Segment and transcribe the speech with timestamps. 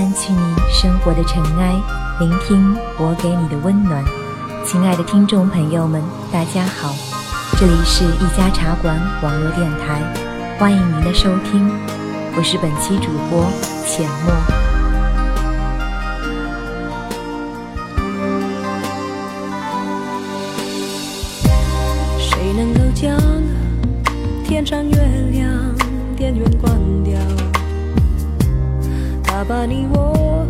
[0.00, 1.78] 掸去你生活的尘埃，
[2.20, 4.02] 聆听我给你的温暖。
[4.64, 6.02] 亲爱的听众朋友们，
[6.32, 6.94] 大家好，
[7.58, 10.00] 这里是一家茶馆网络电台，
[10.58, 11.70] 欢迎您的收听，
[12.34, 13.44] 我是本期主播
[13.84, 14.32] 浅墨。
[22.18, 23.20] 谁能够将
[24.44, 24.96] 天上月
[25.30, 25.76] 亮
[26.16, 26.72] 电源关
[27.04, 27.20] 掉？
[29.40, 30.44] 他把你我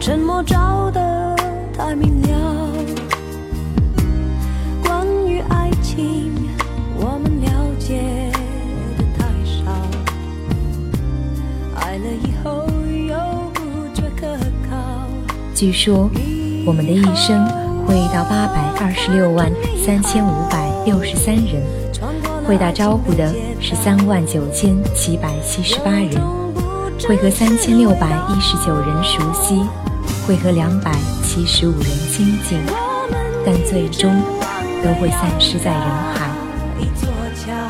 [0.00, 1.36] 沉默照得
[1.78, 2.68] 太明了。
[4.82, 6.32] 关于爱情，
[6.96, 7.48] 我们了
[7.78, 8.02] 解
[8.98, 9.70] 的太少。
[11.76, 12.66] 爱了以后
[13.06, 13.14] 又
[13.54, 13.60] 不
[13.94, 14.26] 觉可
[14.68, 15.06] 靠。
[15.54, 16.10] 据说
[16.66, 17.46] 我们的一生
[17.86, 19.48] 会遇到八百二十六万
[19.86, 21.62] 三千五百六十三人，
[22.44, 26.10] 会打招呼的是三万九千七百七十八人，
[27.08, 29.60] 会和三千六百一十九人熟悉，
[30.26, 30.92] 会和两百
[31.24, 32.60] 七十五人亲近，
[33.44, 34.22] 但最终
[34.82, 35.82] 都会散失在人
[36.14, 36.30] 海。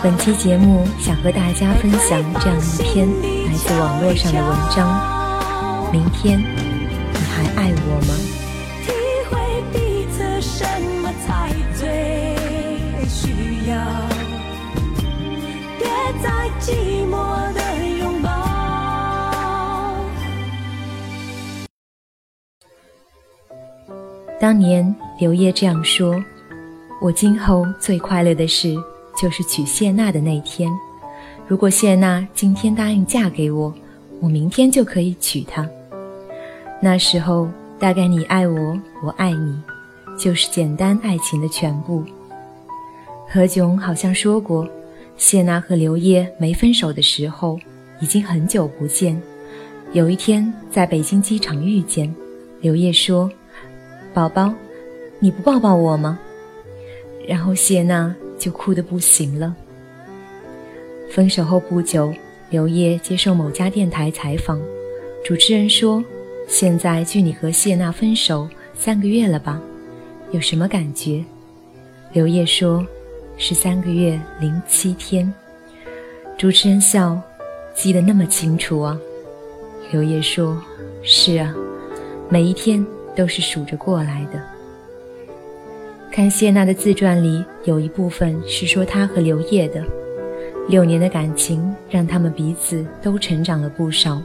[0.03, 3.08] 本期节目想和大家分享这样一篇
[3.47, 8.42] 来自网络上的文章：明天你还爱我吗？
[24.53, 26.22] 当年刘烨这样说
[27.00, 28.77] ：“我今后最快乐的事，
[29.17, 30.70] 就是娶谢娜的那天。
[31.48, 33.72] 如果谢娜今天答应嫁给我，
[34.20, 35.67] 我明天就可以娶她。
[36.83, 39.59] 那时候，大概你爱我，我爱你，
[40.19, 42.05] 就是简单爱情的全部。”
[43.27, 44.69] 何炅好像说过，
[45.16, 47.59] 谢娜和刘烨没分手的时候，
[48.03, 49.19] 已经很久不见。
[49.94, 52.14] 有一天在北京机场遇见，
[52.60, 53.31] 刘烨说。
[54.12, 54.53] 宝宝，
[55.19, 56.19] 你不抱抱我吗？
[57.27, 59.55] 然后谢娜就哭得不行了。
[61.11, 62.12] 分手后不久，
[62.51, 64.61] 刘烨接受某家电台采访，
[65.25, 66.05] 主持人说
[66.47, 69.61] ：“现在距你和谢娜分手三个月了吧？
[70.33, 71.25] 有什么感觉？”
[72.12, 72.87] 刘烨说
[73.39, 75.33] ：“是三个月零七天。”
[76.37, 77.21] 主持人笑
[77.75, 78.99] ：“记得那么清楚啊？”
[79.93, 80.61] 刘烨说
[81.03, 81.55] ：“是啊，
[82.28, 82.84] 每一天。”
[83.17, 84.41] 都是数着过来的。
[86.11, 89.83] 看谢娜的自传里，有一部分是说她和刘烨的
[90.69, 94.22] 六年的感情，让他们彼此都成长了不少。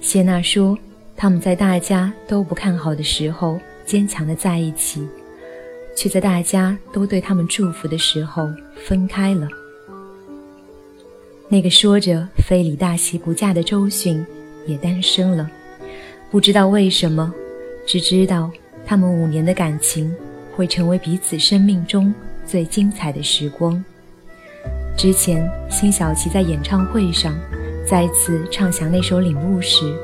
[0.00, 0.76] 谢娜说，
[1.16, 5.08] 他们在大家都不看好的时候坚强的在一起，
[5.96, 9.48] 却在大家都对他们祝福的时候分开了。
[11.48, 14.22] 那个说着非李大喜不嫁的周迅
[14.66, 15.50] 也单身了，
[16.30, 17.32] 不知道为什么。
[17.86, 18.50] 只知道
[18.84, 20.12] 他们五年的感情
[20.54, 22.12] 会成为彼此生命中
[22.44, 23.82] 最精彩的时光。
[24.96, 27.34] 之前，辛晓琪在演唱会上
[27.88, 29.94] 再次唱响那首《领悟》时，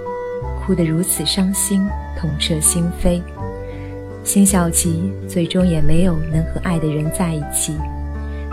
[0.60, 1.84] 哭得如此伤心，
[2.16, 3.20] 痛彻心扉。
[4.22, 7.74] 辛晓琪最终也没有能和爱的人在一起，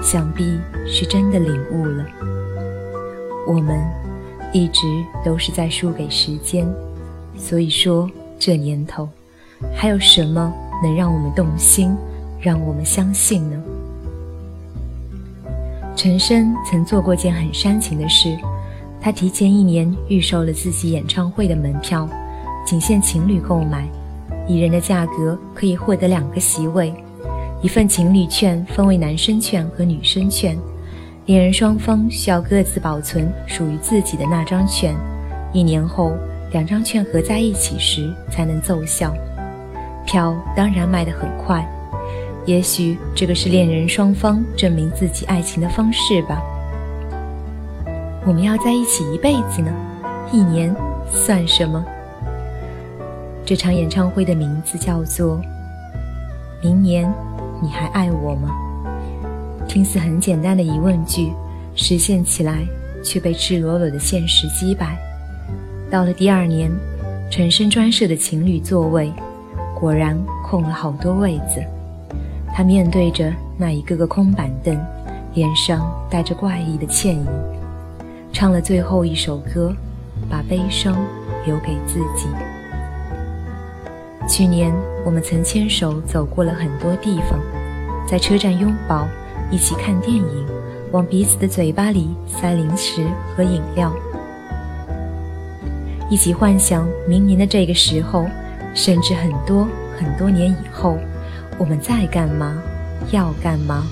[0.02, 0.58] 想必
[0.88, 2.06] 是真的领悟了。
[3.46, 3.80] 我们
[4.52, 4.82] 一直
[5.24, 6.68] 都是在输给时间，
[7.38, 9.08] 所以说这年头。
[9.76, 11.96] 还有什么能让我们动心，
[12.40, 13.58] 让我们相信呢？
[15.96, 18.38] 陈升曾做过件很煽情的事，
[19.02, 22.08] 他提前一年预售了自己演唱会的门票，
[22.66, 23.86] 仅限情侣购买，
[24.48, 26.94] 一人的价格可以获得两个席位，
[27.62, 30.58] 一份情侣券分为男生券和女生券，
[31.26, 34.96] 恋人双方需要各自保存属于自己的那张券，
[35.52, 36.14] 一年后
[36.54, 39.14] 两张券合在一起时才能奏效。
[40.06, 41.66] 票当然卖得很快，
[42.46, 46.42] 也许这个是恋人双方证明自己爱情的方式吧。
[48.26, 49.72] 我们要在一起一辈子呢，
[50.32, 50.76] 一年
[51.10, 51.84] 算什么？
[53.46, 55.38] 这场演唱会的名字叫做
[56.62, 57.12] 《明年
[57.62, 58.50] 你还爱我吗》，
[59.68, 61.32] 听似很简单的疑问句，
[61.76, 62.64] 实现起来
[63.04, 64.98] 却被赤裸裸的现实击败。
[65.90, 66.70] 到了第二年，
[67.32, 69.12] 陈升专设的情侣座位。
[69.80, 71.64] 果然空了好多位子，
[72.54, 74.78] 他面对着那一个个空板凳，
[75.34, 77.26] 脸上带着怪异的歉意，
[78.34, 79.74] 唱了最后一首歌，
[80.30, 80.98] 把悲伤
[81.46, 82.28] 留给自己。
[84.28, 84.74] 去年
[85.06, 87.40] 我们曾牵手走过了很多地方，
[88.06, 89.08] 在车站拥抱，
[89.50, 90.46] 一起看电影，
[90.92, 93.94] 往彼此的嘴巴里塞零食和饮料。
[96.10, 98.26] 一起幻想明年的这个时候，
[98.74, 99.68] 甚至很多
[99.98, 100.98] 很多年以后，
[101.58, 102.62] 我们在干嘛，
[103.12, 103.86] 要干嘛。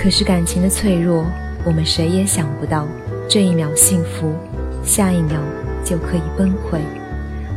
[0.00, 1.24] 可是感情的脆弱，
[1.64, 2.86] 我们谁也想不到，
[3.28, 4.34] 这一秒幸福，
[4.84, 5.40] 下一秒
[5.84, 6.80] 就可以崩溃。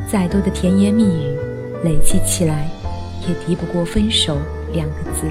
[0.08, 1.38] 再多的甜言蜜语，
[1.84, 2.70] 累积起来，
[3.28, 4.38] 也敌不过分手
[4.72, 5.28] 两个字。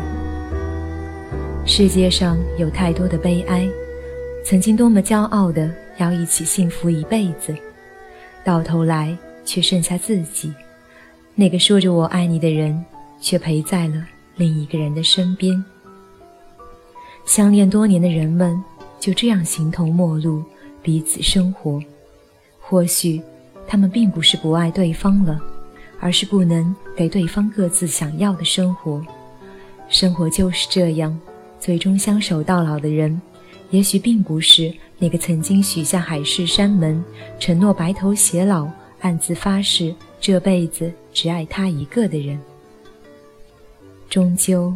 [1.64, 3.66] 世界上有太多的悲哀，
[4.44, 7.54] 曾经多么骄傲的要一起幸福一辈子，
[8.42, 10.52] 到头来却剩下自己，
[11.36, 12.84] 那个说着我爱你的人，
[13.20, 15.62] 却陪在了另一个人的身边。
[17.24, 18.62] 相恋多年的人们
[19.00, 20.44] 就这样形同陌路，
[20.80, 21.82] 彼此生活。
[22.60, 23.20] 或许
[23.66, 25.40] 他们并不是不爱对方了，
[25.98, 29.04] 而是不能给对方各自想要的生活。
[29.88, 31.18] 生活就是这样，
[31.58, 33.20] 最终相守到老的人，
[33.70, 37.02] 也许并不是那个曾经许下海誓山盟、
[37.40, 38.68] 承诺白头偕老、
[39.00, 39.94] 暗自发誓
[40.26, 42.40] 这辈子只爱他一个的人。
[44.08, 44.74] 终究，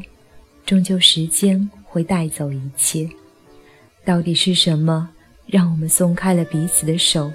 [0.67, 1.71] 终究，时间。
[1.85, 3.09] 会带走一切。
[4.05, 5.09] 到底是什么
[5.47, 7.33] 让我们松开了彼此的手？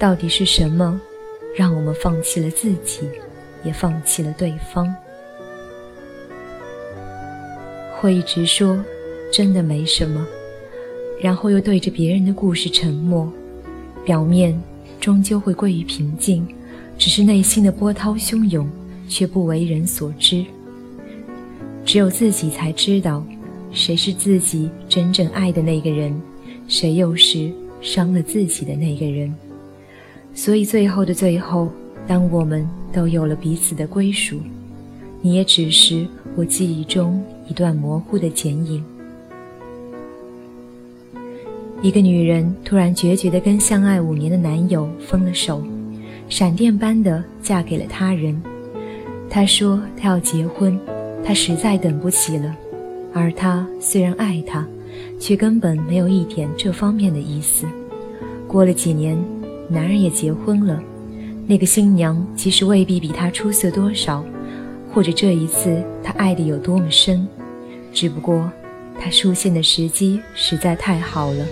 [0.00, 1.00] 到底是什么
[1.56, 3.08] 让我们放弃了自己，
[3.62, 4.92] 也放弃了对方？
[8.00, 8.84] 会一直说
[9.32, 10.26] 真的没什么，
[11.22, 13.32] 然后又对着别人的故事沉默。
[14.04, 14.60] 表面
[14.98, 16.44] 终究会归于平静，
[16.98, 18.68] 只是内心的波涛汹涌，
[19.08, 20.44] 却不为人所知。
[21.86, 23.24] 只有自己才知道。
[23.70, 26.18] 谁是自己真正爱的那个人？
[26.68, 27.52] 谁又是
[27.82, 29.32] 伤了自己的那个人？
[30.34, 31.70] 所以最后的最后，
[32.06, 34.40] 当我们都有了彼此的归属，
[35.20, 38.82] 你也只是我记忆中一段模糊的剪影。
[41.82, 45.62] 一个女人突然决绝地跟相爱五年的男友分了手，
[46.28, 48.40] 闪电般的嫁给了他人。
[49.30, 50.78] 她说她要结婚，
[51.24, 52.54] 他实在等不起了。
[53.14, 54.66] 而他虽然爱她，
[55.18, 57.66] 却根本没有一点这方面的意思。
[58.46, 59.18] 过了几年，
[59.68, 60.80] 男人也结婚了。
[61.46, 64.22] 那个新娘其实未必比他出色多少，
[64.92, 67.26] 或者这一次他爱的有多么深，
[67.92, 68.50] 只不过
[69.00, 71.46] 他出现的时机实在太好了，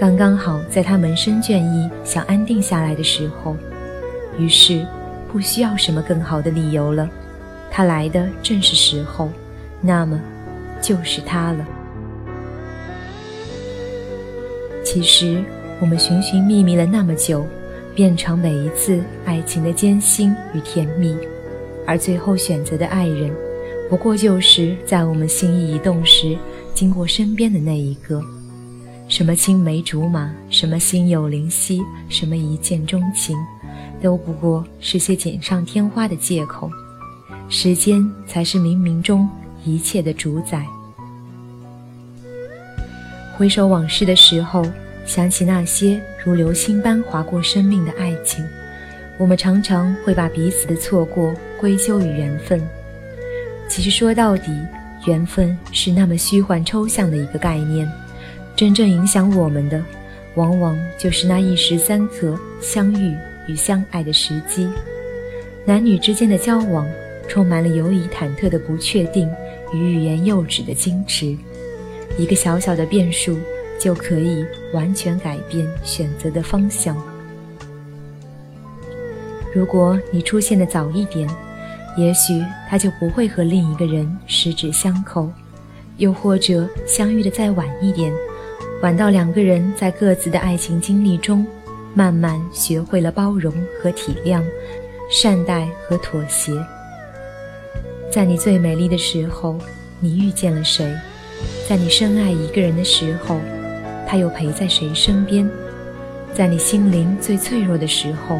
[0.00, 3.54] 刚刚好在他门生倦意、想安定下来的时候。
[4.38, 4.86] 于是，
[5.30, 7.08] 不需要什么更好的理由了，
[7.70, 9.28] 他来的正是时候。
[9.80, 10.18] 那么。
[10.80, 11.66] 就是他了。
[14.84, 15.42] 其实，
[15.80, 17.44] 我们寻寻觅觅了那么久，
[17.96, 21.16] 变成每一次爱情的艰辛与甜蜜，
[21.84, 23.28] 而最后选择的爱人，
[23.90, 26.38] 不过就是在我们心意一动时
[26.74, 28.22] 经过身边的那一个。
[29.08, 33.36] 什么青梅竹马，什么心有灵犀，什么一见钟情，
[34.02, 36.70] 都不过是些锦上添花的借口。
[37.48, 39.28] 时间才是冥冥中。
[39.64, 40.64] 一切的主宰。
[43.36, 44.64] 回首往事的时候，
[45.04, 48.42] 想起那些如流星般划过生命的爱情，
[49.18, 52.66] 我们常常会把彼此的错过归咎于缘分。
[53.68, 54.50] 其实说到底，
[55.06, 57.86] 缘分是那么虚幻抽象的一个概念，
[58.56, 59.84] 真正影响我们的，
[60.36, 63.14] 往往就是那一时三刻相遇
[63.48, 64.68] 与相爱的时机。
[65.64, 66.86] 男女之间的交往，
[67.26, 69.28] 充满了犹疑忐忑的不确定。
[69.70, 71.36] 与欲言又止的矜持，
[72.16, 73.38] 一个小小的变数
[73.78, 76.96] 就可以完全改变选择的方向。
[79.54, 81.28] 如果你出现的早一点，
[81.98, 85.28] 也许他就不会和另一个人十指相扣；
[85.98, 88.10] 又或者相遇的再晚一点，
[88.80, 91.46] 晚到两个人在各自的爱情经历中，
[91.98, 93.52] 慢慢学会了包容
[93.82, 94.40] 和体谅，
[95.10, 96.52] 善待和妥协。
[98.08, 99.58] 在你最美丽的时候，
[99.98, 100.88] 你遇见了谁？
[101.68, 103.40] 在你深爱一个人的时候，
[104.06, 105.50] 他又陪在谁身边？
[106.32, 108.38] 在你心灵最脆弱的时候，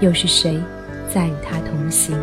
[0.00, 0.60] 又是谁
[1.08, 2.14] 在与他同行？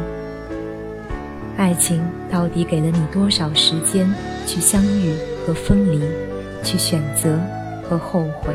[1.57, 1.99] 爱情
[2.29, 4.07] 到底给了你多少时间
[4.45, 5.15] 去相遇
[5.47, 5.99] 和分离，
[6.63, 7.39] 去选择
[7.89, 8.53] 和后悔？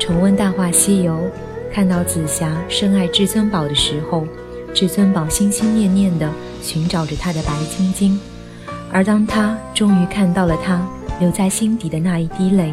[0.00, 1.12] 重温《大话西游》，
[1.72, 4.26] 看到紫霞深爱至尊宝的时候。
[4.72, 8.18] 至尊宝心心念念地寻找着他的白晶晶，
[8.92, 10.80] 而当他终于看到了他
[11.18, 12.72] 留在心底的那一滴泪，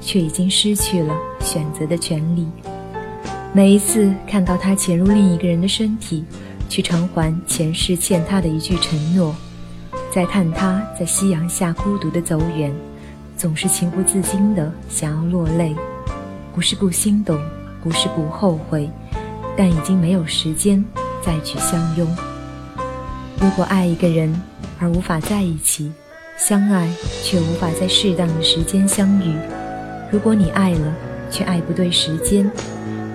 [0.00, 2.46] 却已经失去了选择的权利。
[3.52, 6.24] 每一次看到他潜入另一个人的身体，
[6.68, 9.34] 去偿还前世欠他的一句承诺，
[10.12, 12.72] 再看他在夕阳下孤独的走远，
[13.36, 15.74] 总是情不自禁的想要落泪。
[16.54, 17.36] 不是不心动，
[17.82, 18.88] 不是不后悔，
[19.56, 20.82] 但已经没有时间
[21.20, 22.08] 再去相拥。
[23.40, 24.40] 如果爱一个人
[24.78, 25.92] 而无法在一起，
[26.38, 26.88] 相爱
[27.24, 29.34] 却无法在适当的时间相遇；
[30.12, 30.94] 如果你爱了，
[31.28, 32.48] 却爱不对时间，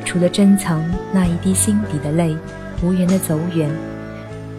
[0.03, 2.35] 除了珍藏那一滴心底的泪，
[2.83, 3.71] 无缘的走远，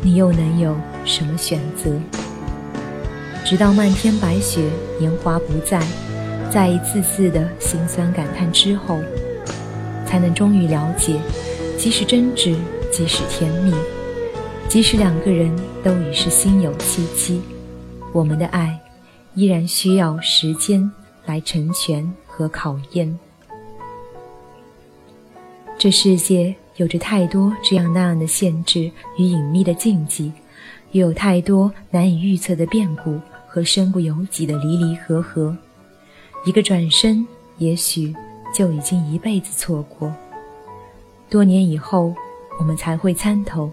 [0.01, 1.91] 你又能有什么选择？
[3.45, 5.83] 直到漫天白雪，年华不再，
[6.51, 8.99] 在一次次的心酸感叹之后，
[10.05, 11.17] 才能终于了解，
[11.79, 12.57] 即使真挚，
[12.93, 13.73] 即使甜蜜，
[14.69, 17.41] 即使两个人都已是心有戚戚，
[18.13, 18.77] 我们的爱
[19.35, 20.91] 依然需要时间
[21.25, 23.17] 来成全和考验。
[25.79, 30.33] 这世界有着太多这样那样的限制与隐秘的禁忌，
[30.91, 33.21] 又有太多难以预测的变故。
[33.53, 35.57] 和身不由己的离离合合，
[36.47, 37.27] 一个转身，
[37.59, 38.15] 也许
[38.55, 40.11] 就已经一辈子错过。
[41.29, 42.15] 多年以后，
[42.59, 43.71] 我们才会参透，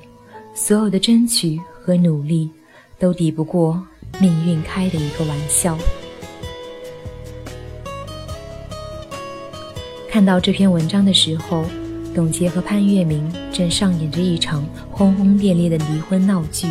[0.54, 2.50] 所有的争取和努力，
[3.00, 3.82] 都抵不过
[4.20, 5.78] 命运开的一个玩笑。
[10.10, 11.64] 看到这篇文章的时候，
[12.14, 16.68] 董洁和潘粤明正上演着一场轰轰烈烈的离婚闹剧。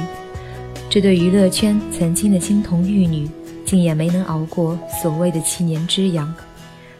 [0.91, 3.29] 这对娱乐圈曾经的金童玉女，
[3.66, 6.32] 竟也没能熬过所谓的七年之痒。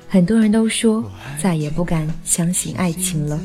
[0.09, 1.05] 很多人都说
[1.41, 3.41] 再也不敢相信爱情了。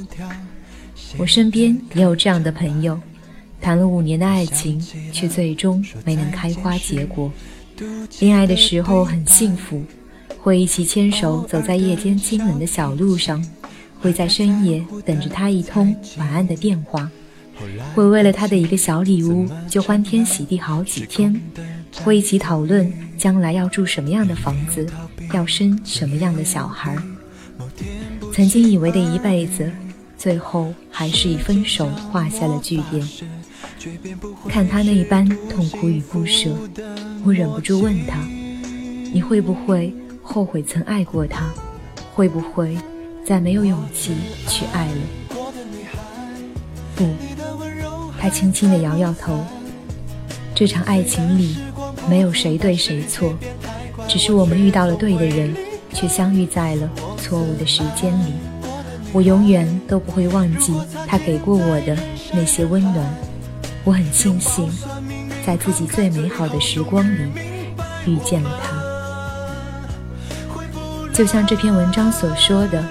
[1.17, 2.99] 我身边也有这样的朋友，
[3.61, 4.79] 谈了五年的爱情，
[5.11, 7.31] 却最终没能开花结果。
[8.19, 9.83] 恋爱的时候很幸福，
[10.39, 13.43] 会一起牵手走在夜间清冷的小路上，
[13.99, 17.09] 会在深夜等着他一通晚安的电话。
[17.93, 21.39] 会为了他的一个小礼物就欢天喜地好几天，
[22.03, 24.87] 会一起讨论将来要住什么样的房子，
[25.33, 26.97] 要生什么样的小孩。
[28.33, 29.71] 曾经以为的一辈子，
[30.17, 33.07] 最后还是以分手画下了句点。
[34.47, 36.49] 看他那般痛苦与不舍，
[37.23, 38.17] 我忍不住问他：
[39.11, 39.93] 你会不会
[40.23, 41.49] 后悔曾爱过他？
[42.13, 42.77] 会不会
[43.25, 44.15] 再没有勇气
[44.47, 45.01] 去爱了？
[46.95, 47.07] 不。
[48.19, 49.43] 他轻轻地摇摇头。
[50.53, 51.55] 这场爱情里，
[52.09, 53.33] 没有谁对谁错，
[54.07, 55.55] 只是我们遇到了对的人，
[55.93, 58.33] 却相遇在了错误的时间里。
[59.13, 60.73] 我永远都不会忘记
[61.07, 61.97] 他给过我的
[62.33, 62.97] 那些温暖。
[63.83, 64.69] 我很庆幸，
[65.45, 67.31] 在自己最美好的时光里
[68.05, 68.81] 遇见了他。
[71.13, 72.83] 就像这篇文章所说的，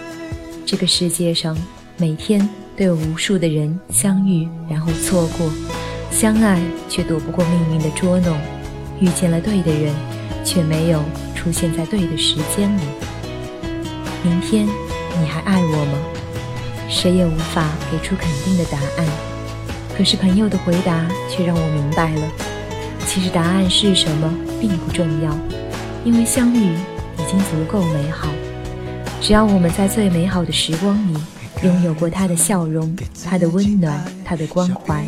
[0.64, 1.57] 这个世界上
[1.97, 2.49] 每天。
[2.76, 5.50] 都有无数的人相遇，然后错过；
[6.11, 8.35] 相爱却躲不过命运的捉弄；
[9.00, 9.95] 遇见了对的人，
[10.45, 11.02] 却没有
[11.35, 12.83] 出现在对的时间里。
[14.23, 14.66] 明天
[15.19, 15.99] 你还爱我吗？
[16.88, 19.07] 谁也无法给出肯定的答案。
[19.97, 22.23] 可是朋友的回答却让我明白了：
[23.07, 25.37] 其实答案是什么并不重要，
[26.04, 26.75] 因为相遇
[27.19, 28.28] 已经足够美好。
[29.21, 31.16] 只要我们在最美好的时光里。
[31.62, 35.04] 拥有过他的笑容，他的温暖，他的关怀，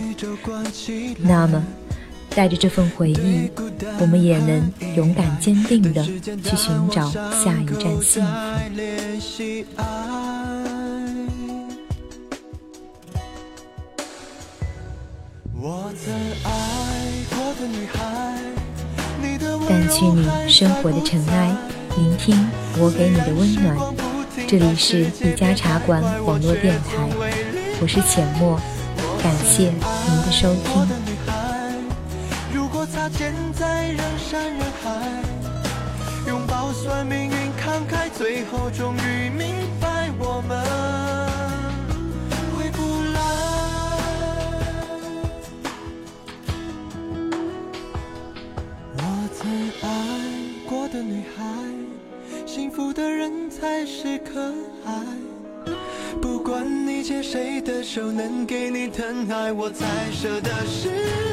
[1.16, 1.64] 那么，
[2.34, 3.50] 带着这份回忆，
[4.00, 6.02] 我们也能勇敢坚定地
[6.42, 8.30] 去寻找下一站幸福。
[19.68, 21.54] 掸去你生活的尘埃，
[21.96, 22.48] 聆听
[22.78, 23.76] 我给你的温暖。
[24.48, 27.08] 这里是一家茶馆网络电台，
[27.80, 28.58] 我是浅墨，
[29.22, 31.01] 感谢您的收听。
[38.22, 39.48] 最后终于明
[39.80, 40.56] 白我们
[42.56, 43.18] 回不来。
[48.96, 49.00] 我
[49.34, 49.50] 曾
[49.82, 49.90] 爱
[50.70, 51.42] 过的女孩。
[52.46, 54.54] 幸福的人才是可
[54.86, 54.92] 爱。
[56.20, 61.31] 不管你牵谁的手，能给你疼爱，我才舍得释